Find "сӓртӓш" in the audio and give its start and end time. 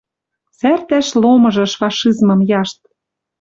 0.57-1.07